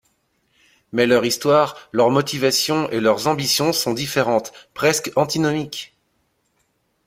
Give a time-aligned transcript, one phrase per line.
[0.93, 5.93] Mais leur histoire, leurs motivations et leurs ambitions sont différentes, presque antinomiques.